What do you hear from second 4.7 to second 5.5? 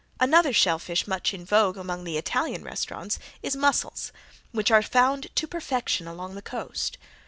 are found to